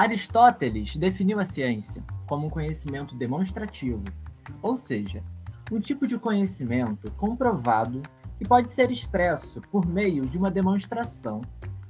[0.00, 4.02] Aristóteles definiu a ciência como um conhecimento demonstrativo,
[4.62, 5.22] ou seja,
[5.70, 8.00] um tipo de conhecimento comprovado
[8.38, 11.42] que pode ser expresso por meio de uma demonstração,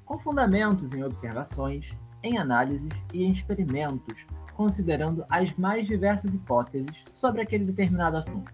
[0.04, 7.42] com fundamentos em observações, em análises e em experimentos, considerando as mais diversas hipóteses sobre
[7.42, 8.52] aquele determinado assunto.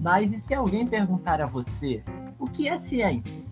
[0.00, 2.02] Mas e se alguém perguntar a você
[2.38, 3.44] o que é ciência?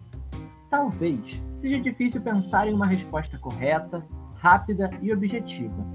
[0.71, 4.03] Talvez seja difícil pensar em uma resposta correta,
[4.41, 5.87] rápida e objetiva.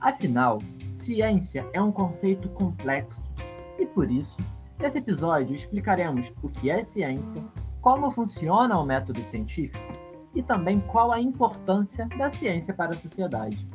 [0.00, 0.60] Afinal,
[0.90, 3.30] ciência é um conceito complexo
[3.78, 4.38] e por isso,
[4.78, 7.44] nesse episódio explicaremos o que é ciência,
[7.82, 9.92] como funciona o método científico
[10.34, 13.68] e também qual a importância da ciência para a sociedade.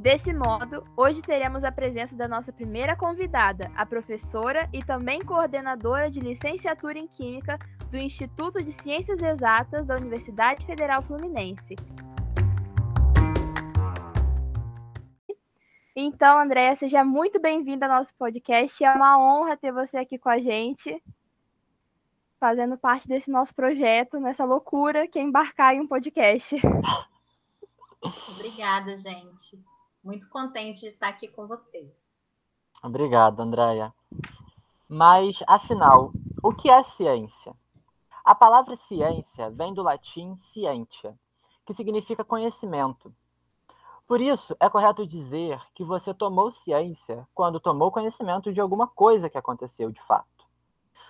[0.00, 6.10] Desse modo, hoje teremos a presença da nossa primeira convidada, a professora e também coordenadora
[6.10, 7.58] de licenciatura em Química
[7.90, 11.76] do Instituto de Ciências Exatas da Universidade Federal Fluminense.
[15.94, 18.82] Então, Andréia, seja muito bem-vinda ao nosso podcast.
[18.82, 20.98] É uma honra ter você aqui com a gente,
[22.40, 26.56] fazendo parte desse nosso projeto, nessa loucura que é embarcar em um podcast.
[28.30, 29.62] Obrigada, gente.
[30.02, 32.16] Muito contente de estar aqui com vocês.
[32.82, 33.92] Obrigado, Andréia.
[34.88, 36.12] Mas, afinal,
[36.42, 37.54] o que é ciência?
[38.24, 41.14] A palavra ciência vem do latim scientia,
[41.66, 43.14] que significa conhecimento.
[44.06, 49.30] Por isso, é correto dizer que você tomou ciência quando tomou conhecimento de alguma coisa
[49.30, 50.26] que aconteceu de fato.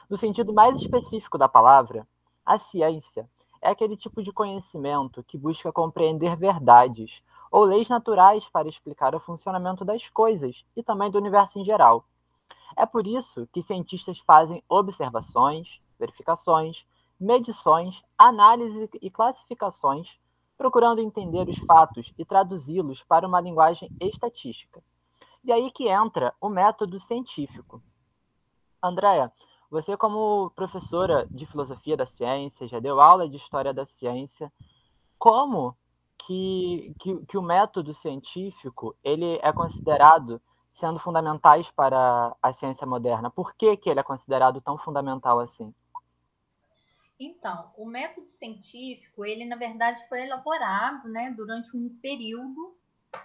[0.09, 2.07] No sentido mais específico da palavra,
[2.45, 3.31] a ciência
[3.63, 9.21] é aquele tipo de conhecimento que busca compreender verdades ou leis naturais para explicar o
[9.21, 12.05] funcionamento das coisas e também do universo em geral.
[12.77, 16.87] É por isso que cientistas fazem observações, verificações,
[17.19, 20.19] medições, análises e classificações,
[20.57, 24.83] procurando entender os fatos e traduzi-los para uma linguagem estatística.
[25.43, 27.83] E aí que entra o método científico.
[28.83, 29.33] Andréa,
[29.71, 34.53] você como professora de filosofia da ciência, já deu aula de história da ciência,
[35.19, 35.77] como
[36.19, 40.41] que, que, que o método científico ele é considerado
[40.73, 43.31] sendo fundamentais para a ciência moderna?
[43.31, 45.75] Por que, que ele é considerado tão fundamental assim?
[47.19, 52.75] Então, o método científico, ele na verdade foi elaborado né, durante um período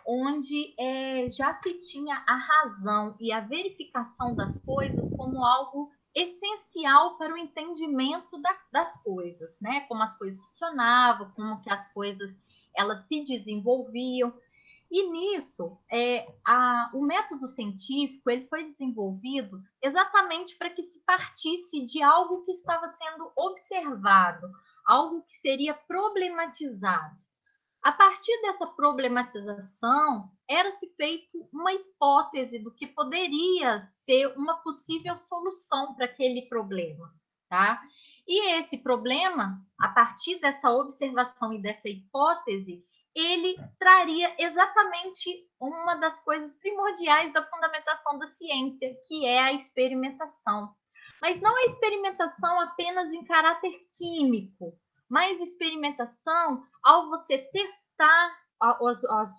[0.06, 7.18] onde é, já se tinha a razão e a verificação das coisas como algo essencial
[7.18, 9.82] para o entendimento da, das coisas, né?
[9.82, 12.40] Como as coisas funcionavam, como que as coisas
[12.74, 14.34] elas se desenvolviam.
[14.90, 21.84] E nisso, é, a, o método científico ele foi desenvolvido exatamente para que se partisse
[21.84, 24.48] de algo que estava sendo observado,
[24.86, 27.25] algo que seria problematizado.
[27.86, 35.94] A partir dessa problematização, era-se feito uma hipótese do que poderia ser uma possível solução
[35.94, 37.14] para aquele problema,
[37.48, 37.80] tá?
[38.28, 46.20] E esse problema, a partir dessa observação e dessa hipótese, ele traria exatamente uma das
[46.22, 50.74] coisas primordiais da fundamentação da ciência, que é a experimentação.
[51.22, 54.76] Mas não a experimentação apenas em caráter químico,
[55.10, 59.30] mas experimentação ao você testar as, as,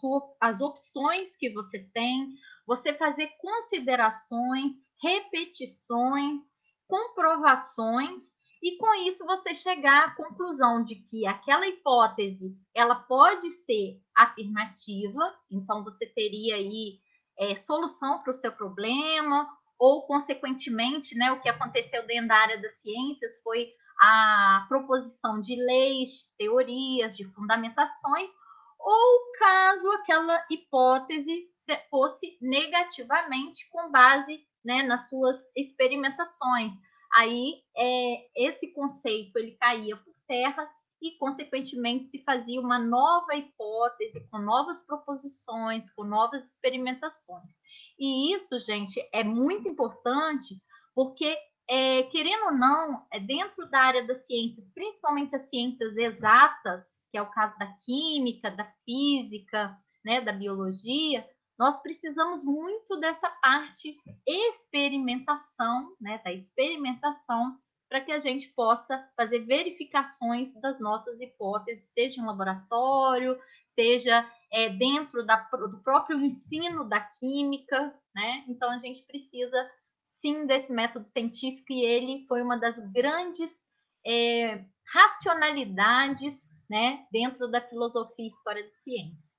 [0.40, 2.28] as opções que você tem,
[2.66, 6.42] você fazer considerações, repetições,
[6.86, 14.00] comprovações e com isso você chegar à conclusão de que aquela hipótese ela pode ser
[14.14, 16.98] afirmativa, então você teria aí
[17.38, 19.46] é, solução para o seu problema,
[19.78, 23.68] ou consequentemente, né, o que aconteceu dentro da área das ciências foi
[24.00, 28.30] a proposição de leis, teorias, de fundamentações,
[28.78, 31.48] ou caso aquela hipótese
[31.90, 36.72] fosse negativamente com base né, nas suas experimentações
[37.16, 40.68] aí é, esse conceito ele caía por terra
[41.00, 47.54] e, consequentemente, se fazia uma nova hipótese, com novas proposições, com novas experimentações.
[47.98, 50.60] E isso, gente, é muito importante,
[50.94, 51.36] porque,
[51.68, 57.18] é, querendo ou não, é dentro da área das ciências, principalmente as ciências exatas, que
[57.18, 61.28] é o caso da química, da física, né, da biologia,
[61.58, 63.96] nós precisamos muito dessa parte
[64.26, 67.58] experimentação, né, da experimentação,
[67.88, 74.68] para que a gente possa fazer verificações das nossas hipóteses, seja em laboratório, seja é,
[74.68, 78.44] dentro da, do próprio ensino da química, né?
[78.48, 79.70] Então a gente precisa
[80.06, 83.66] sim, desse método científico e ele foi uma das grandes
[84.06, 89.36] é, racionalidades né, dentro da filosofia e história de ciência.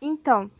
[0.00, 0.50] Então,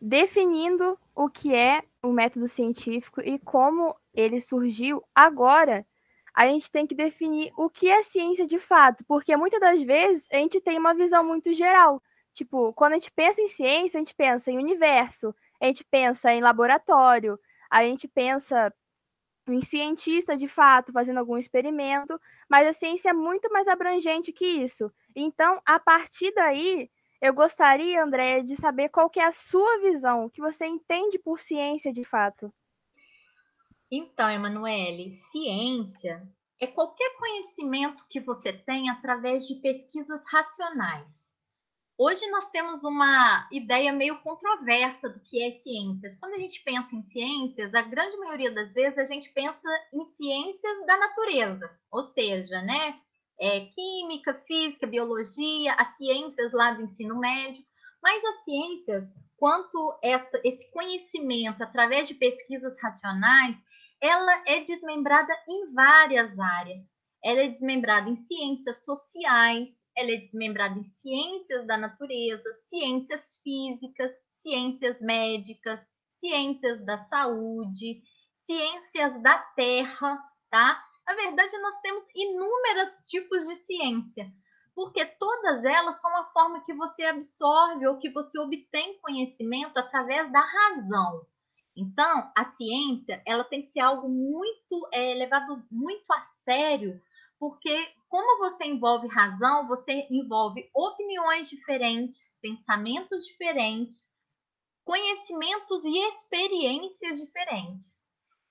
[0.00, 5.86] definindo o que é o método científico e como ele surgiu, agora
[6.34, 10.28] a gente tem que definir o que é ciência de fato, porque muitas das vezes
[10.30, 12.02] a gente tem uma visão muito geral.
[12.32, 16.32] Tipo, quando a gente pensa em ciência, a gente pensa em universo, a gente pensa
[16.32, 17.38] em laboratório,
[17.70, 18.72] a gente pensa
[19.48, 24.46] em cientista de fato fazendo algum experimento, mas a ciência é muito mais abrangente que
[24.46, 24.92] isso.
[25.14, 26.90] Então, a partir daí,
[27.20, 31.38] eu gostaria, André, de saber qual é a sua visão, o que você entende por
[31.38, 32.52] ciência de fato.
[33.90, 36.22] Então, Emanuele, ciência
[36.60, 41.29] é qualquer conhecimento que você tem através de pesquisas racionais.
[42.02, 46.16] Hoje nós temos uma ideia meio controversa do que é ciências.
[46.16, 50.02] Quando a gente pensa em ciências, a grande maioria das vezes a gente pensa em
[50.02, 52.98] ciências da natureza, ou seja, né,
[53.38, 57.62] é, química, física, biologia, as ciências lá do ensino médio,
[58.02, 63.62] mas as ciências, quanto essa, esse conhecimento através de pesquisas racionais,
[64.00, 66.98] ela é desmembrada em várias áreas.
[67.22, 74.12] Ela é desmembrada em ciências sociais, ela é desmembrada em ciências da natureza, ciências físicas,
[74.30, 78.02] ciências médicas, ciências da saúde,
[78.32, 80.18] ciências da terra,
[80.50, 80.82] tá?
[81.06, 84.32] Na verdade, nós temos inúmeros tipos de ciência,
[84.74, 90.30] porque todas elas são a forma que você absorve ou que você obtém conhecimento através
[90.32, 91.26] da razão.
[91.76, 97.00] Então, a ciência ela tem que ser algo muito é, levado muito a sério,
[97.40, 97.74] porque
[98.06, 104.12] como você envolve razão, você envolve opiniões diferentes, pensamentos diferentes,
[104.84, 108.04] conhecimentos e experiências diferentes.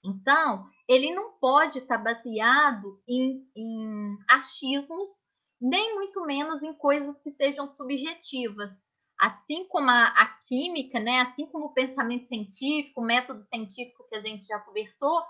[0.04, 5.28] Então, ele não pode estar baseado em, em achismos,
[5.62, 8.90] nem muito menos em coisas que sejam subjetivas.
[9.22, 11.20] Assim como a, a química, né?
[11.20, 15.22] assim como o pensamento científico, o método científico que a gente já conversou,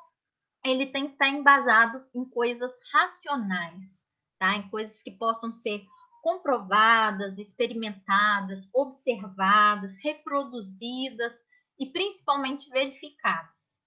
[0.63, 4.05] ele tem que estar embasado em coisas racionais,
[4.37, 4.55] tá?
[4.55, 5.83] em coisas que possam ser
[6.21, 11.41] comprovadas, experimentadas, observadas, reproduzidas
[11.79, 13.77] e principalmente verificadas.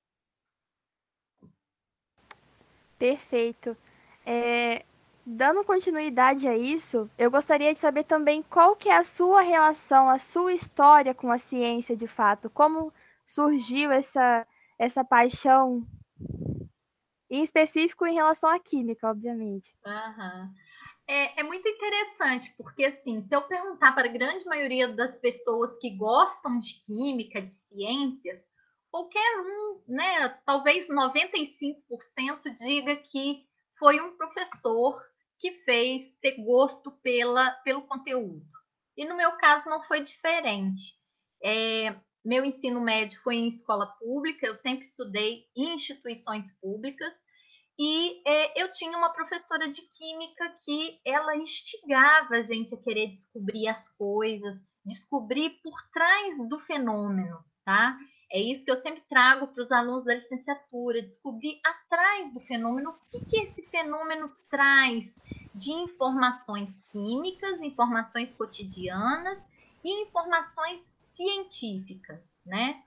[2.98, 3.76] Perfeito.
[4.24, 4.84] É,
[5.26, 10.08] dando continuidade a isso, eu gostaria de saber também qual que é a sua relação,
[10.08, 12.48] a sua história com a ciência de fato.
[12.48, 12.92] Como
[13.26, 14.46] surgiu essa,
[14.78, 15.86] essa paixão,
[17.32, 19.74] em específico em relação à química, obviamente.
[21.08, 25.78] É, é, muito interessante, porque assim, se eu perguntar para a grande maioria das pessoas
[25.78, 28.46] que gostam de química, de ciências,
[28.90, 33.46] qualquer um, né, talvez 95% diga que
[33.78, 35.02] foi um professor
[35.38, 38.44] que fez ter gosto pela, pelo conteúdo.
[38.94, 40.94] E no meu caso não foi diferente.
[41.42, 47.14] É, meu ensino médio foi em escola pública, eu sempre estudei em instituições públicas,
[47.78, 53.08] e é, eu tinha uma professora de química que ela instigava a gente a querer
[53.08, 57.98] descobrir as coisas, descobrir por trás do fenômeno, tá?
[58.30, 62.90] É isso que eu sempre trago para os alunos da licenciatura, descobrir atrás do fenômeno
[62.90, 65.20] o que, que esse fenômeno traz
[65.54, 69.46] de informações químicas, informações cotidianas
[69.84, 72.82] e informações científicas, né?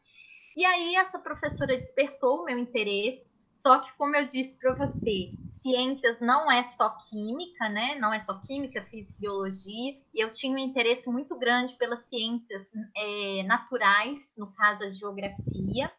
[0.56, 5.34] E aí essa professora despertou o meu interesse, só que como eu disse para você,
[5.66, 7.96] ciências não é só química, né?
[7.96, 9.98] Não é só química, física, biologia.
[10.14, 15.92] E eu tinha um interesse muito grande pelas ciências é, naturais, no caso a geografia.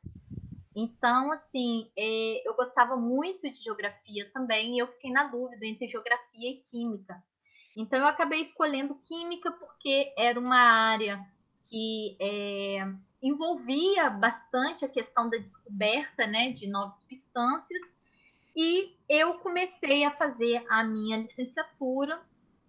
[0.74, 5.88] Então, assim, é, eu gostava muito de geografia também, e eu fiquei na dúvida entre
[5.88, 7.20] geografia e química.
[7.76, 11.22] Então, eu acabei escolhendo química porque era uma área
[11.64, 12.88] que é,
[13.22, 17.94] envolvia bastante a questão da descoberta né, de novas substâncias.
[18.54, 22.18] E eu comecei a fazer a minha licenciatura,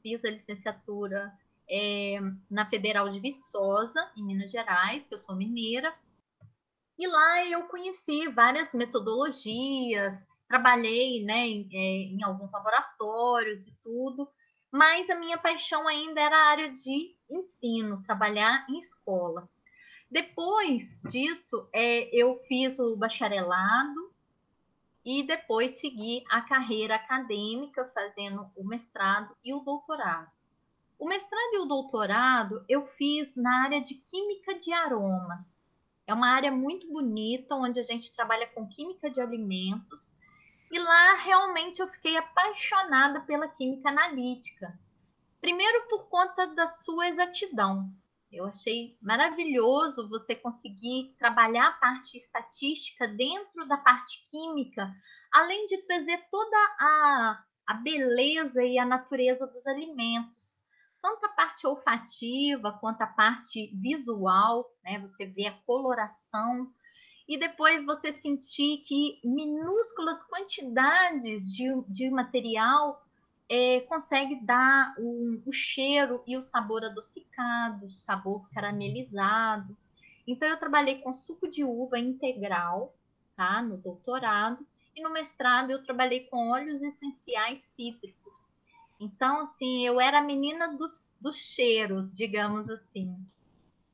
[0.01, 1.31] fiz a licenciatura
[1.69, 5.93] é, na Federal de Viçosa, em Minas Gerais, que eu sou mineira.
[6.99, 14.27] E lá eu conheci várias metodologias, trabalhei né, em, é, em alguns laboratórios e tudo,
[14.71, 19.49] mas a minha paixão ainda era a área de ensino, trabalhar em escola.
[20.09, 24.13] Depois disso, é, eu fiz o bacharelado
[25.03, 30.29] e depois seguir a carreira acadêmica, fazendo o mestrado e o doutorado.
[30.99, 35.71] O mestrado e o doutorado eu fiz na área de química de aromas.
[36.07, 40.15] É uma área muito bonita, onde a gente trabalha com química de alimentos.
[40.69, 44.77] E lá realmente eu fiquei apaixonada pela química analítica.
[45.39, 47.89] Primeiro por conta da sua exatidão.
[48.29, 54.93] Eu achei maravilhoso você conseguir trabalhar a parte estatística dentro da parte química,
[55.31, 60.61] além de trazer toda a, a beleza e a natureza dos alimentos.
[61.01, 64.99] Tanto a parte olfativa quanto a parte visual, né?
[64.99, 66.73] Você vê a coloração
[67.27, 73.05] e depois você sentir que minúsculas quantidades de, de material
[73.49, 79.75] é, consegue dar o, o, cheiro e o sabor adocicado, o sabor caramelizado.
[80.25, 82.93] Então, eu trabalhei com suco de uva integral,
[83.35, 83.61] tá?
[83.61, 84.65] No doutorado.
[84.95, 88.53] E no mestrado, eu trabalhei com óleos essenciais cítricos.
[88.99, 93.15] Então, assim, eu era a menina dos, dos cheiros, digamos assim.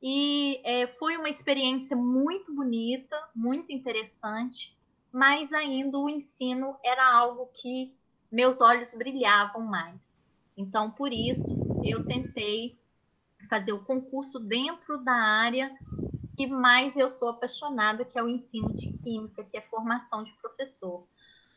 [0.06, 4.76] E é, foi uma experiência muito bonita, muito interessante,
[5.10, 7.90] mas ainda o ensino era algo que
[8.30, 10.22] meus olhos brilhavam mais.
[10.58, 12.78] Então, por isso, eu tentei
[13.48, 15.74] fazer o concurso dentro da área
[16.36, 20.34] que mais eu sou apaixonada, que é o ensino de química, que é formação de
[20.34, 21.06] professor.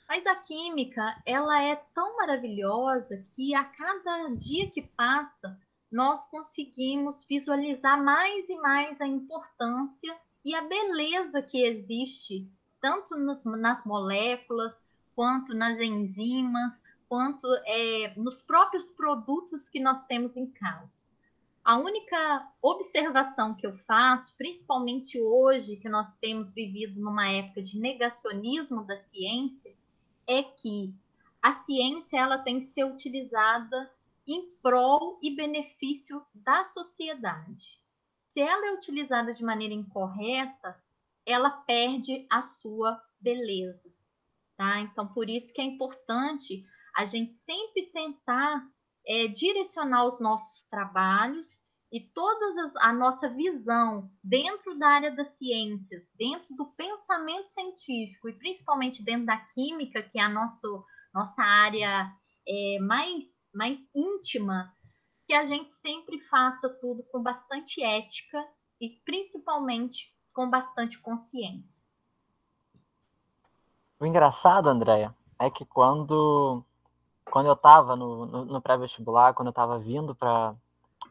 [0.07, 5.59] Mas a química, ela é tão maravilhosa que a cada dia que passa,
[5.91, 12.48] nós conseguimos visualizar mais e mais a importância e a beleza que existe,
[12.82, 20.36] tanto nas, nas moléculas, quanto nas enzimas, quanto é, nos próprios produtos que nós temos
[20.38, 21.01] em casa.
[21.63, 27.77] A única observação que eu faço, principalmente hoje que nós temos vivido numa época de
[27.77, 29.75] negacionismo da ciência,
[30.25, 30.94] é que
[31.41, 33.91] a ciência ela tem que ser utilizada
[34.27, 37.79] em prol e benefício da sociedade.
[38.29, 40.77] Se ela é utilizada de maneira incorreta,
[41.25, 43.91] ela perde a sua beleza
[44.57, 44.79] tá?
[44.79, 46.63] Então, por isso que é importante
[46.96, 48.67] a gente sempre tentar
[49.05, 52.48] é, direcionar os nossos trabalhos e toda
[52.81, 59.27] a nossa visão dentro da área das ciências, dentro do pensamento científico e principalmente dentro
[59.27, 62.12] da química, que é a nosso, nossa área
[62.46, 64.71] é, mais, mais íntima,
[65.25, 68.47] que a gente sempre faça tudo com bastante ética
[68.79, 71.83] e principalmente com bastante consciência.
[73.99, 76.63] O engraçado, Andréia, é que quando,
[77.25, 80.55] quando eu estava no, no, no pré-vestibular, quando eu estava vindo para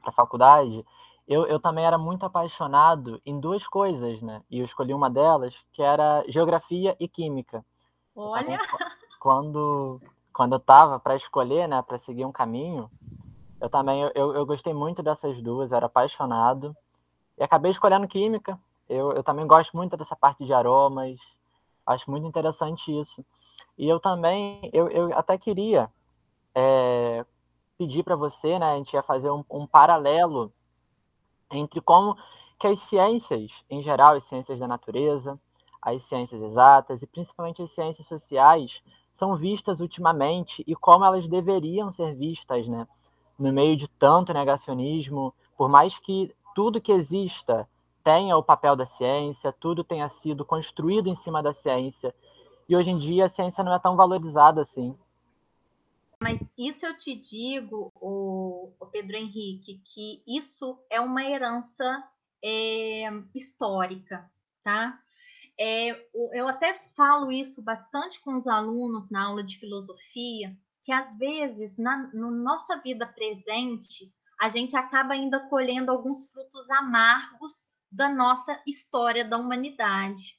[0.04, 0.86] a faculdade,
[1.26, 4.40] eu, eu também era muito apaixonado em duas coisas, né?
[4.48, 7.64] E eu escolhi uma delas, que era geografia e química.
[8.14, 8.44] Olha!
[8.44, 8.58] Também,
[9.18, 10.00] quando,
[10.36, 12.90] quando eu estava para escolher, né, para seguir um caminho,
[13.58, 16.76] eu também eu, eu gostei muito dessas duas, era apaixonado.
[17.38, 18.58] E acabei escolhendo química.
[18.86, 21.18] Eu, eu também gosto muito dessa parte de aromas,
[21.86, 23.24] Acho muito interessante isso.
[23.78, 25.88] E eu também, eu, eu até queria
[26.54, 27.24] é,
[27.78, 30.52] pedir para você, né, a gente ia fazer um, um, paralelo
[31.50, 32.16] entre como
[32.58, 35.38] que as ciências, em geral, as ciências da natureza,
[35.80, 38.82] as ciências exatas e principalmente as ciências sociais
[39.16, 42.86] são vistas ultimamente e como elas deveriam ser vistas, né?
[43.38, 47.68] No meio de tanto negacionismo, por mais que tudo que exista
[48.04, 52.14] tenha o papel da ciência, tudo tenha sido construído em cima da ciência.
[52.68, 54.96] E hoje em dia a ciência não é tão valorizada assim.
[56.20, 62.04] Mas isso eu te digo, o, Pedro Henrique, que isso é uma herança
[62.42, 64.30] é, histórica,
[64.62, 64.98] tá?
[65.58, 65.90] É,
[66.34, 71.76] eu até falo isso bastante com os alunos na aula de filosofia, que às vezes
[71.78, 78.60] na no nossa vida presente a gente acaba ainda colhendo alguns frutos amargos da nossa
[78.66, 80.38] história da humanidade.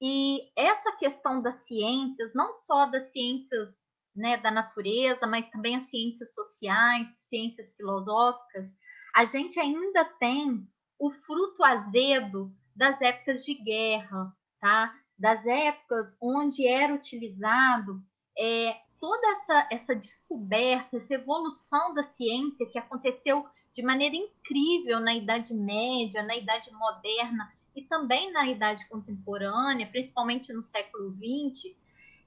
[0.00, 3.74] E essa questão das ciências, não só das ciências
[4.14, 8.76] né, da natureza, mas também as ciências sociais, ciências filosóficas,
[9.14, 10.66] a gente ainda tem
[10.98, 14.96] o fruto azedo das épocas de guerra, tá?
[15.18, 18.00] Das épocas onde era utilizado
[18.38, 25.12] é, toda essa, essa descoberta, essa evolução da ciência que aconteceu de maneira incrível na
[25.12, 31.74] Idade Média, na Idade Moderna e também na Idade Contemporânea, principalmente no século XX,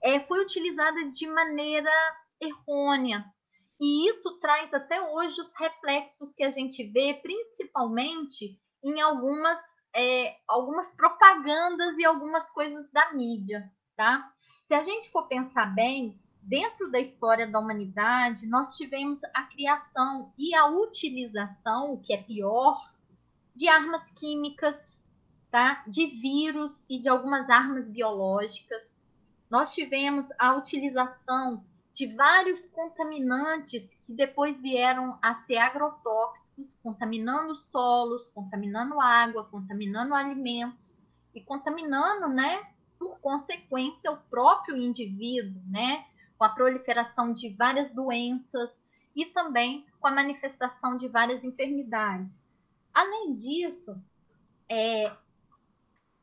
[0.04, 1.92] é, foi utilizada de maneira
[2.42, 3.26] errônea.
[3.80, 9.60] E isso traz até hoje os reflexos que a gente vê, principalmente em algumas,
[9.96, 14.32] é, algumas propagandas e algumas coisas da mídia, tá?
[14.66, 20.34] Se a gente for pensar bem, dentro da história da humanidade, nós tivemos a criação
[20.38, 22.94] e a utilização, o que é pior,
[23.56, 25.02] de armas químicas,
[25.50, 25.84] tá?
[25.88, 29.04] de vírus e de algumas armas biológicas.
[29.50, 38.28] Nós tivemos a utilização de vários contaminantes que depois vieram a ser agrotóxicos, contaminando solos,
[38.28, 41.02] contaminando água, contaminando alimentos
[41.34, 42.68] e contaminando, né,
[43.00, 46.06] por consequência, o próprio indivíduo, né,
[46.38, 48.84] com a proliferação de várias doenças
[49.16, 52.46] e também com a manifestação de várias enfermidades.
[52.94, 53.98] Além disso,
[54.68, 55.16] é,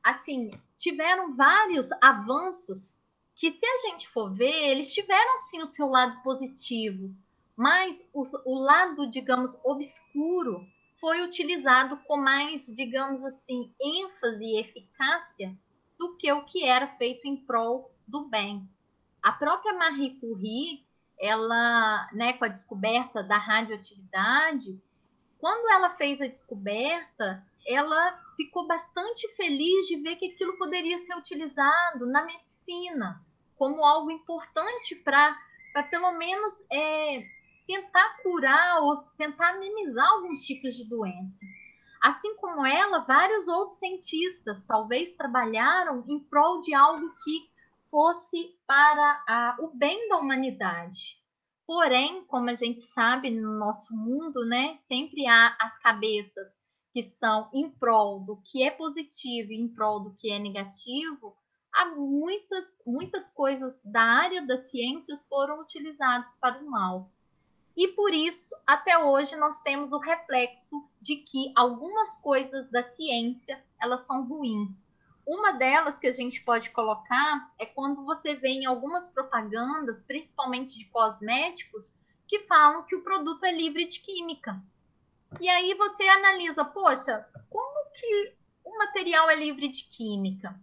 [0.04, 3.01] assim, tiveram vários avanços
[3.42, 7.12] que se a gente for ver, eles tiveram sim o seu lado positivo,
[7.56, 10.64] mas o, o lado, digamos, obscuro
[11.00, 15.58] foi utilizado com mais, digamos assim, ênfase e eficácia
[15.98, 18.64] do que o que era feito em prol do bem.
[19.20, 20.86] A própria Marie Curie,
[21.18, 24.80] ela, né, com a descoberta da radioatividade,
[25.40, 31.16] quando ela fez a descoberta, ela ficou bastante feliz de ver que aquilo poderia ser
[31.16, 33.20] utilizado na medicina
[33.62, 35.38] como algo importante para
[35.88, 37.24] pelo menos é,
[37.64, 41.46] tentar curar ou tentar amenizar alguns tipos de doença.
[42.02, 47.48] Assim como ela, vários outros cientistas talvez trabalharam em prol de algo que
[47.88, 51.22] fosse para a, o bem da humanidade.
[51.64, 56.48] Porém, como a gente sabe no nosso mundo, né, sempre há as cabeças
[56.92, 61.36] que são em prol do que é positivo e em prol do que é negativo,
[61.72, 67.10] há muitas, muitas coisas da área das ciências foram utilizadas para o mal.
[67.76, 73.64] E por isso, até hoje, nós temos o reflexo de que algumas coisas da ciência
[73.80, 74.86] elas são ruins.
[75.26, 80.78] Uma delas que a gente pode colocar é quando você vê em algumas propagandas, principalmente
[80.78, 81.94] de cosméticos,
[82.26, 84.60] que falam que o produto é livre de química.
[85.40, 90.60] E aí você analisa, poxa, como que o material é livre de química?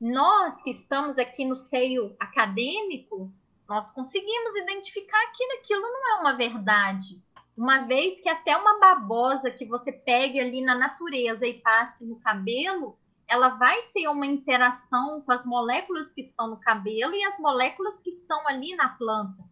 [0.00, 3.32] Nós que estamos aqui no seio acadêmico,
[3.68, 7.20] nós conseguimos identificar que aquilo não é uma verdade.
[7.56, 12.20] Uma vez que até uma babosa que você pegue ali na natureza e passe no
[12.20, 17.38] cabelo, ela vai ter uma interação com as moléculas que estão no cabelo e as
[17.40, 19.44] moléculas que estão ali na planta.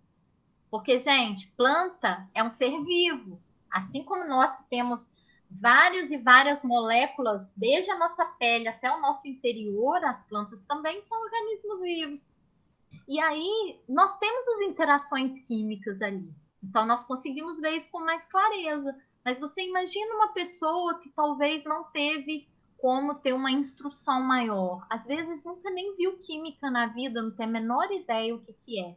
[0.70, 3.42] Porque, gente, planta é um ser vivo.
[3.68, 5.10] Assim como nós que temos
[5.50, 11.00] várias e várias moléculas, desde a nossa pele até o nosso interior, as plantas também
[11.02, 12.36] são organismos vivos.
[13.08, 16.28] E aí nós temos as interações químicas ali.
[16.62, 18.94] Então nós conseguimos ver isso com mais clareza.
[19.24, 24.86] Mas você imagina uma pessoa que talvez não teve como ter uma instrução maior.
[24.88, 28.52] Às vezes nunca nem viu química na vida, não tem a menor ideia o que,
[28.52, 28.94] que é.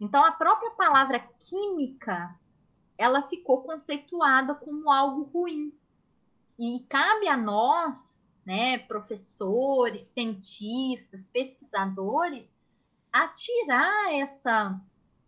[0.00, 2.34] Então a própria palavra química
[2.96, 5.72] ela ficou conceituada como algo ruim.
[6.58, 12.56] E cabe a nós, né, professores, cientistas, pesquisadores,
[13.12, 14.80] a tirar essa,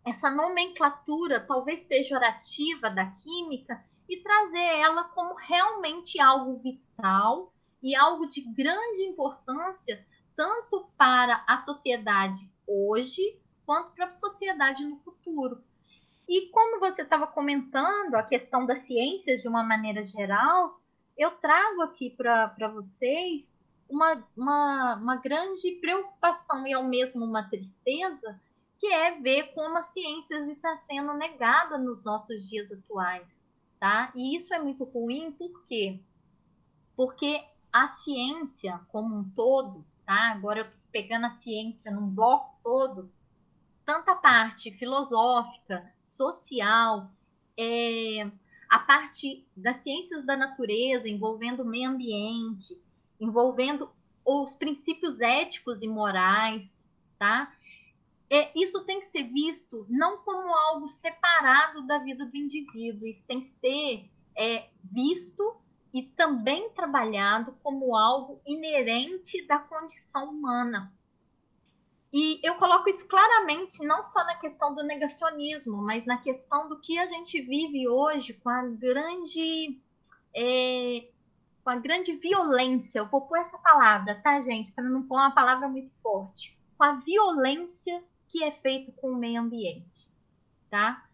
[0.05, 8.27] essa nomenclatura, talvez pejorativa, da química e trazer ela como realmente algo vital e algo
[8.27, 15.63] de grande importância, tanto para a sociedade hoje, quanto para a sociedade no futuro.
[16.27, 20.79] E como você estava comentando a questão das ciências de uma maneira geral,
[21.17, 23.57] eu trago aqui para vocês
[23.89, 28.39] uma, uma, uma grande preocupação e ao mesmo uma tristeza,
[28.77, 33.47] que é ver como a ciência está sendo negada nos nossos dias atuais,
[33.79, 34.11] tá?
[34.13, 35.99] E isso é muito ruim, por quê?
[36.95, 40.31] Porque a ciência como um todo, tá?
[40.31, 43.11] Agora eu estou pegando a ciência num bloco todo,
[43.87, 47.09] tanto a parte filosófica, social,
[47.57, 48.29] é,
[48.67, 52.77] a parte das ciências da natureza, envolvendo o meio ambiente,
[53.17, 53.89] envolvendo
[54.25, 56.85] os princípios éticos e morais,
[57.17, 57.49] tá?
[58.29, 63.25] É, isso tem que ser visto não como algo separado da vida do indivíduo, isso
[63.25, 65.55] tem que ser é, visto
[65.93, 70.93] e também trabalhado como algo inerente da condição humana,
[72.41, 76.79] e eu coloco isso claramente, não só na questão do negacionismo, mas na questão do
[76.79, 79.79] que a gente vive hoje com a grande.
[80.35, 81.07] É,
[81.63, 82.99] com a grande violência.
[82.99, 84.71] Eu vou pôr essa palavra, tá, gente?
[84.71, 86.57] Para não pôr uma palavra muito forte.
[86.77, 90.09] Com a violência que é feita com o meio ambiente,
[90.69, 91.05] tá?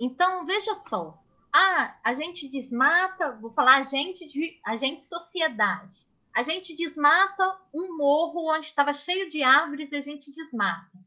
[0.00, 1.22] Então, veja só.
[1.52, 6.09] Ah, a gente desmata, vou falar a gente de a gente sociedade.
[6.34, 10.98] A gente desmata um morro onde estava cheio de árvores e a gente desmata.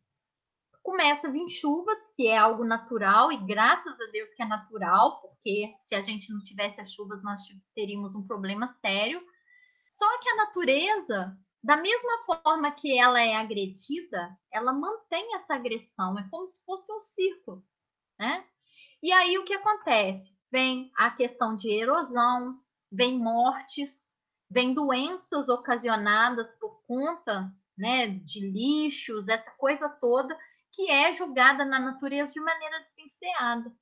[0.81, 5.21] Começa a vir chuvas, que é algo natural, e graças a Deus que é natural,
[5.21, 7.39] porque se a gente não tivesse as chuvas, nós
[7.73, 9.25] teríamos um problema sério.
[9.87, 16.19] Só que a natureza, da mesma forma que ela é agredida, ela mantém essa agressão,
[16.19, 17.63] é como se fosse um círculo,
[18.19, 18.45] né?
[19.01, 20.35] E aí o que acontece?
[20.51, 22.59] Vem a questão de erosão,
[22.91, 24.12] vem mortes,
[24.53, 30.37] vem doenças ocasionadas por conta né, de lixos, essa coisa toda
[30.71, 33.75] que é julgada na natureza de maneira desenfreada.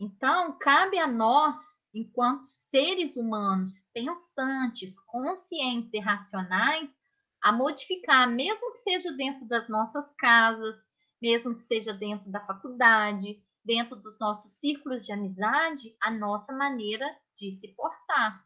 [0.00, 6.98] Então, cabe a nós, enquanto seres humanos pensantes, conscientes e racionais,
[7.40, 10.86] a modificar, mesmo que seja dentro das nossas casas,
[11.22, 17.06] mesmo que seja dentro da faculdade, dentro dos nossos círculos de amizade, a nossa maneira
[17.36, 18.44] de se portar.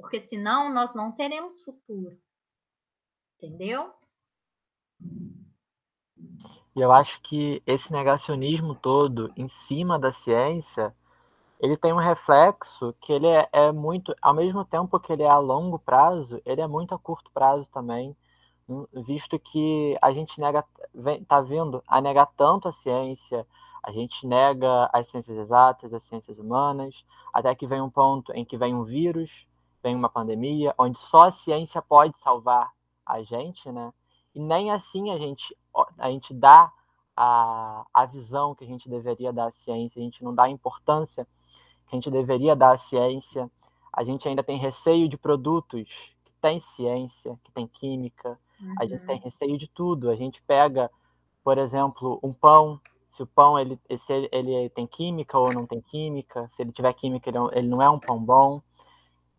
[0.00, 2.18] Porque senão nós não teremos futuro.
[3.36, 3.92] Entendeu?
[6.76, 10.94] E eu acho que esse negacionismo todo em cima da ciência,
[11.58, 15.28] ele tem um reflexo que ele é, é, muito, ao mesmo tempo que ele é
[15.28, 18.16] a longo prazo, ele é muito a curto prazo também,
[19.04, 20.64] visto que a gente nega,
[21.26, 23.46] tá vindo a negar tanto a ciência,
[23.82, 28.44] a gente nega as ciências exatas, as ciências humanas, até que vem um ponto em
[28.44, 29.46] que vem um vírus,
[29.82, 32.70] vem uma pandemia, onde só a ciência pode salvar
[33.04, 33.92] a gente, né?
[34.34, 35.56] E nem assim a gente,
[35.98, 36.72] a gente dá
[37.16, 40.50] a, a visão que a gente deveria dar à ciência, a gente não dá a
[40.50, 41.26] importância
[41.86, 43.50] que a gente deveria dar à ciência.
[43.92, 45.84] A gente ainda tem receio de produtos
[46.24, 48.74] que têm ciência, que têm química, uhum.
[48.78, 49.22] a gente tem uhum.
[49.24, 50.08] receio de tudo.
[50.08, 50.90] A gente pega,
[51.42, 55.66] por exemplo, um pão, se o pão ele, se ele, ele tem química ou não
[55.66, 58.62] tem química, se ele tiver química, ele, ele não é um pão bom.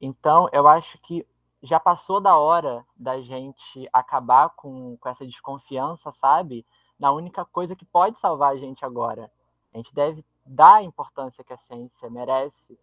[0.01, 1.25] Então, eu acho que
[1.61, 6.65] já passou da hora da gente acabar com, com essa desconfiança, sabe?
[6.99, 9.31] Na única coisa que pode salvar a gente agora.
[9.71, 12.79] A gente deve dar a importância que a ciência merece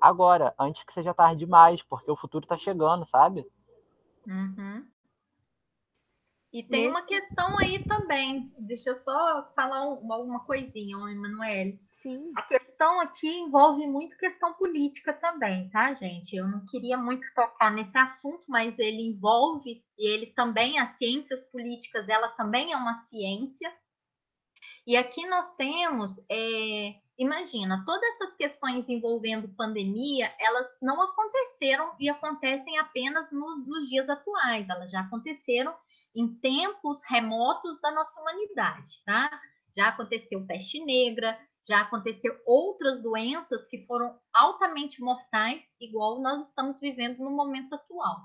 [0.00, 3.46] agora, antes que seja tarde demais, porque o futuro está chegando, sabe?
[4.26, 4.86] Uhum.
[6.52, 6.90] E tem Nesse...
[6.90, 8.44] uma questão aí também.
[8.58, 11.80] Deixa eu só falar uma, uma coisinha, Emanuele.
[11.94, 12.30] Sim.
[12.36, 16.36] A questão aqui envolve muito questão política também, tá, gente?
[16.36, 21.42] Eu não queria muito tocar nesse assunto, mas ele envolve, e ele também, as ciências
[21.50, 23.72] políticas, ela também é uma ciência.
[24.86, 32.10] E aqui nós temos, é, imagina, todas essas questões envolvendo pandemia, elas não aconteceram e
[32.10, 35.74] acontecem apenas no, nos dias atuais, elas já aconteceram
[36.14, 39.30] em tempos remotos da nossa humanidade, tá?
[39.76, 46.80] Já aconteceu peste negra, já aconteceu outras doenças que foram altamente mortais, igual nós estamos
[46.80, 48.16] vivendo no momento atual.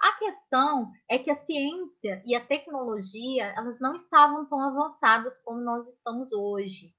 [0.00, 5.60] A questão é que a ciência e a tecnologia, elas não estavam tão avançadas como
[5.60, 6.94] nós estamos hoje.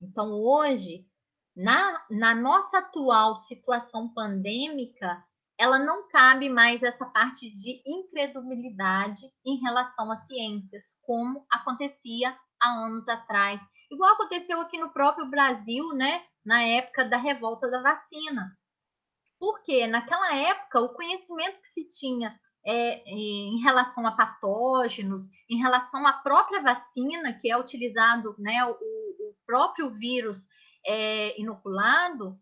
[0.00, 1.06] Então, hoje,
[1.54, 5.22] na, na nossa atual situação pandêmica,
[5.60, 12.68] ela não cabe mais essa parte de incredulidade em relação às ciências, como acontecia há
[12.86, 18.56] anos atrás, igual aconteceu aqui no próprio Brasil, né, na época da revolta da vacina.
[19.38, 25.58] Porque naquela época o conhecimento que se tinha é, é, em relação a patógenos, em
[25.58, 30.48] relação à própria vacina que é utilizado, né, o, o próprio vírus
[30.86, 32.40] é, inoculado,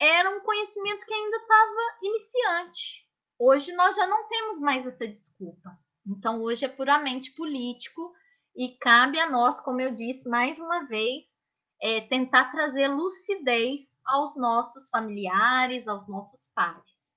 [0.00, 3.06] era um conhecimento que ainda estava iniciante.
[3.38, 5.78] Hoje nós já não temos mais essa desculpa.
[6.06, 8.12] Então, hoje é puramente político
[8.56, 11.38] e cabe a nós, como eu disse mais uma vez,
[11.80, 17.14] é, tentar trazer lucidez aos nossos familiares, aos nossos pais.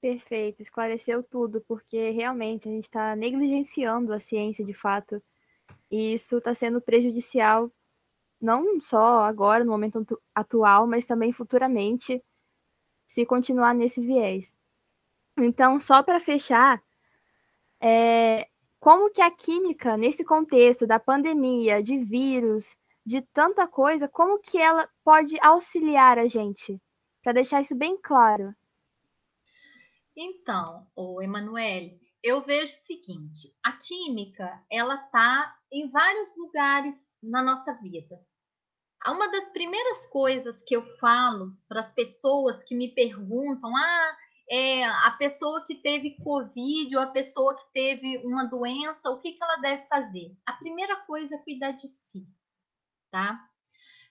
[0.00, 5.22] Perfeito, esclareceu tudo, porque realmente a gente está negligenciando a ciência de fato,
[5.90, 7.72] e isso está sendo prejudicial
[8.40, 12.22] não só agora, no momento atual, mas também futuramente,
[13.06, 14.56] se continuar nesse viés.
[15.38, 16.82] Então, só para fechar,
[17.80, 18.48] é,
[18.80, 24.58] como que a química, nesse contexto da pandemia, de vírus, de tanta coisa, como que
[24.58, 26.80] ela pode auxiliar a gente?
[27.22, 28.54] Para deixar isso bem claro.
[30.14, 37.42] Então, o Emanuele, eu vejo o seguinte: a química ela está em vários lugares na
[37.42, 38.20] nossa vida.
[39.06, 44.16] Uma das primeiras coisas que eu falo para as pessoas que me perguntam, ah,
[44.50, 49.32] é, a pessoa que teve Covid ou a pessoa que teve uma doença, o que,
[49.32, 50.36] que ela deve fazer?
[50.44, 52.26] A primeira coisa é cuidar de si,
[53.10, 53.48] tá?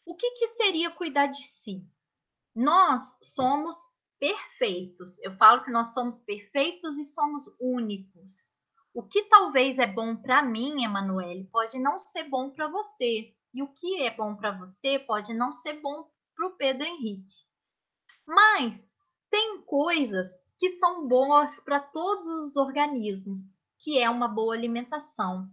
[0.05, 1.85] O que, que seria cuidar de si?
[2.53, 3.75] Nós somos
[4.25, 5.19] perfeitos.
[5.21, 8.51] Eu falo que nós somos perfeitos e somos únicos.
[8.91, 13.35] O que talvez é bom para mim, Emanuele, pode não ser bom para você.
[13.53, 17.35] E o que é bom para você pode não ser bom para o Pedro Henrique.
[18.25, 18.91] Mas
[19.29, 25.47] tem coisas que são boas para todos os organismos, que é uma boa alimentação.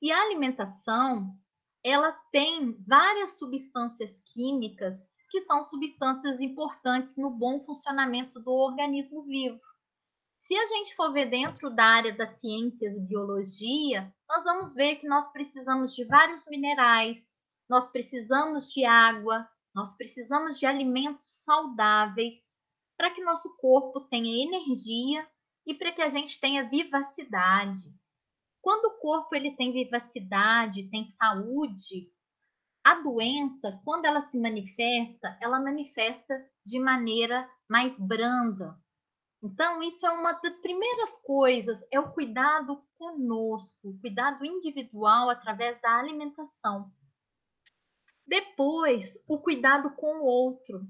[0.00, 1.36] E a alimentação,
[1.84, 9.60] ela tem várias substâncias químicas que são substâncias importantes no bom funcionamento do organismo vivo.
[10.38, 14.94] Se a gente for ver dentro da área das ciências e biologia, nós vamos ver
[14.94, 17.36] que nós precisamos de vários minerais,
[17.68, 19.44] nós precisamos de água,
[19.74, 22.56] nós precisamos de alimentos saudáveis
[22.96, 25.28] para que nosso corpo tenha energia
[25.66, 27.92] e para que a gente tenha vivacidade.
[28.62, 32.08] Quando o corpo ele tem vivacidade, tem saúde,
[32.84, 38.78] a doença, quando ela se manifesta, ela manifesta de maneira mais branda.
[39.42, 45.80] Então, isso é uma das primeiras coisas, é o cuidado conosco, o cuidado individual através
[45.80, 46.92] da alimentação.
[48.26, 50.86] Depois, o cuidado com o outro.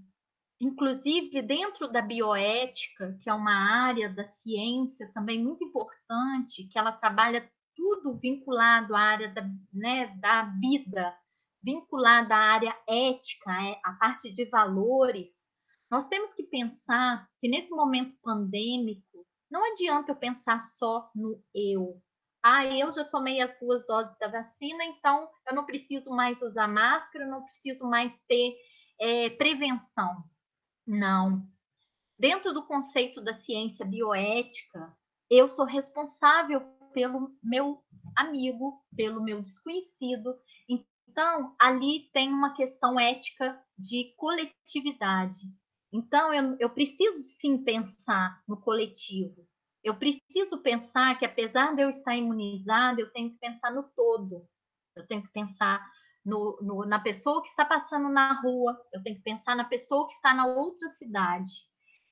[0.61, 6.93] Inclusive, dentro da bioética, que é uma área da ciência também muito importante, que ela
[6.93, 11.17] trabalha tudo vinculado à área da, né, da vida,
[11.65, 15.47] vinculada à área ética, é, à parte de valores,
[15.91, 22.01] nós temos que pensar que nesse momento pandêmico, não adianta eu pensar só no eu.
[22.43, 26.69] Ah, eu já tomei as duas doses da vacina, então eu não preciso mais usar
[26.69, 28.55] máscara, eu não preciso mais ter
[29.01, 30.25] é, prevenção.
[30.87, 31.47] Não.
[32.19, 34.95] Dentro do conceito da ciência bioética,
[35.31, 36.61] eu sou responsável
[36.93, 37.83] pelo meu
[38.17, 40.35] amigo, pelo meu desconhecido.
[41.09, 45.39] Então, ali tem uma questão ética de coletividade.
[45.93, 49.47] Então, eu, eu preciso sim pensar no coletivo.
[49.83, 54.49] Eu preciso pensar que, apesar de eu estar imunizada, eu tenho que pensar no todo.
[54.97, 55.85] Eu tenho que pensar
[56.25, 60.07] no, no, na pessoa que está passando na rua, eu tenho que pensar na pessoa
[60.07, 61.53] que está na outra cidade.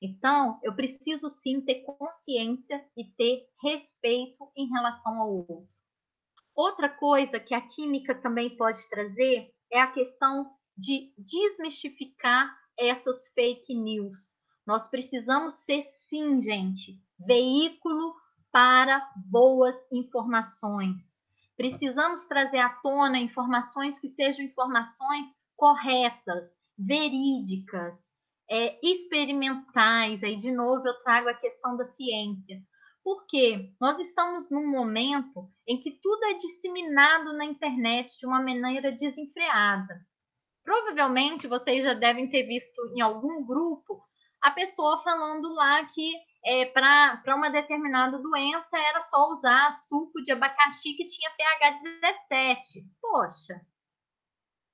[0.01, 5.82] Então, eu preciso sim ter consciência e ter respeito em relação ao outro.
[6.55, 13.75] Outra coisa que a química também pode trazer é a questão de desmistificar essas fake
[13.75, 14.35] news.
[14.65, 18.15] Nós precisamos ser, sim, gente, veículo
[18.51, 21.21] para boas informações.
[21.57, 28.11] Precisamos trazer à tona informações que sejam informações corretas, verídicas,
[28.49, 30.23] é, experimentais.
[30.23, 32.61] Aí, de novo, eu trago a questão da ciência.
[33.03, 38.91] Porque nós estamos num momento em que tudo é disseminado na internet de uma maneira
[38.91, 39.93] desenfreada.
[40.63, 44.01] Provavelmente vocês já devem ter visto em algum grupo
[44.43, 46.13] a pessoa falando lá que
[46.45, 52.85] é, para uma determinada doença era só usar suco de abacaxi que tinha pH 17.
[53.01, 53.61] Poxa,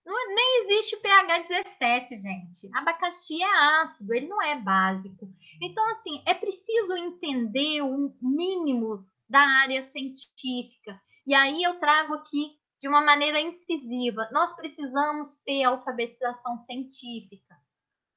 [0.10, 2.70] não, é, nem existe pH 17, gente.
[2.74, 5.30] Abacaxi é ácido, ele não é básico.
[5.62, 11.00] Então, assim, é preciso entender o mínimo da área científica.
[11.28, 14.28] E aí eu trago aqui de uma maneira incisiva.
[14.32, 17.56] Nós precisamos ter alfabetização científica.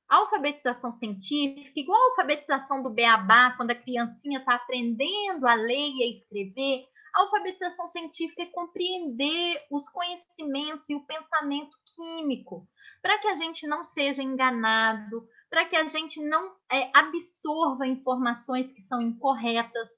[0.09, 6.05] Alfabetização científica, igual a alfabetização do beabá, quando a criancinha está aprendendo a ler e
[6.05, 12.69] a escrever, a alfabetização científica é compreender os conhecimentos e o pensamento químico,
[13.01, 18.73] para que a gente não seja enganado, para que a gente não é, absorva informações
[18.73, 19.91] que são incorretas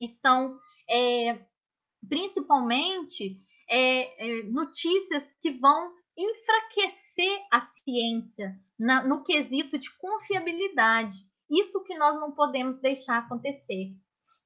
[0.00, 1.38] e são, é,
[2.08, 11.16] principalmente, é, é, notícias que vão enfraquecer a ciência na, no quesito de confiabilidade.
[11.50, 13.94] Isso que nós não podemos deixar acontecer.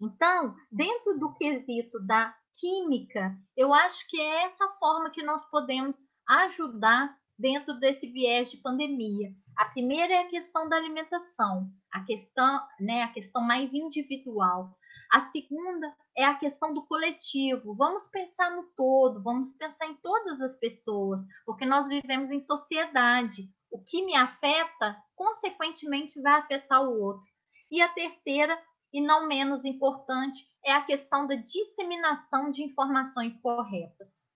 [0.00, 5.96] Então, dentro do quesito da química, eu acho que é essa forma que nós podemos
[6.30, 9.34] ajudar dentro desse viés de pandemia.
[9.56, 14.76] A primeira é a questão da alimentação, a questão, né, a questão mais individual.
[15.10, 17.74] A segunda é a questão do coletivo.
[17.74, 23.50] Vamos pensar no todo, vamos pensar em todas as pessoas, porque nós vivemos em sociedade.
[23.70, 27.24] O que me afeta, consequentemente, vai afetar o outro.
[27.70, 28.56] E a terceira,
[28.92, 34.29] e não menos importante, é a questão da disseminação de informações corretas.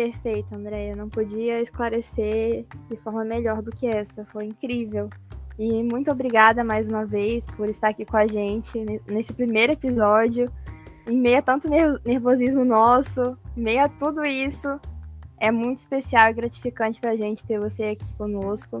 [0.00, 0.96] Perfeito, Andréia.
[0.96, 4.24] Não podia esclarecer de forma melhor do que essa.
[4.32, 5.10] Foi incrível.
[5.58, 10.50] E muito obrigada mais uma vez por estar aqui com a gente nesse primeiro episódio.
[11.06, 11.68] Em meio a tanto
[12.02, 14.80] nervosismo nosso, em meio a tudo isso,
[15.38, 18.78] é muito especial e gratificante para a gente ter você aqui conosco.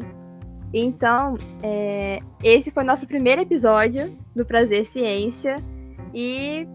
[0.72, 5.56] Então, é, esse foi nosso primeiro episódio do Prazer Ciência.
[6.14, 6.66] E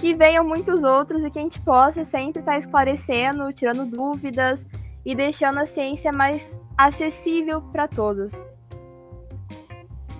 [0.00, 4.66] que venham muitos outros e que a gente possa sempre estar tá esclarecendo, tirando dúvidas
[5.04, 8.32] e deixando a ciência mais acessível para todos.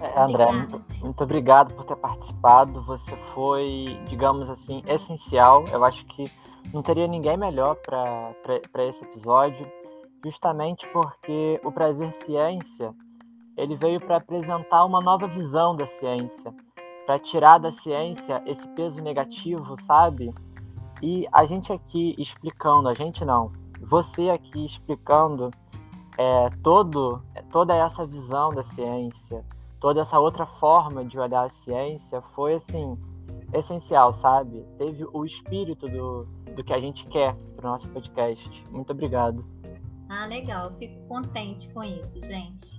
[0.01, 2.83] É, André, muito, muito, obrigado por ter participado.
[2.85, 5.65] Você foi, digamos assim, essencial.
[5.73, 6.31] Eu acho que
[6.73, 9.67] não teria ninguém melhor para esse episódio,
[10.23, 12.95] justamente porque o Prazer Ciência
[13.57, 16.55] ele veio para apresentar uma nova visão da ciência,
[17.11, 20.33] para tirar da ciência esse peso negativo, sabe?
[21.03, 25.51] E a gente aqui explicando, a gente não, você aqui explicando
[26.17, 27.21] é, todo,
[27.51, 29.45] toda essa visão da ciência,
[29.81, 32.97] toda essa outra forma de olhar a ciência foi assim
[33.53, 34.65] essencial, sabe?
[34.79, 38.65] Teve o espírito do, do que a gente quer para o nosso podcast.
[38.71, 39.45] Muito obrigado.
[40.09, 40.71] Ah, legal.
[40.79, 42.79] Fico contente com isso, gente.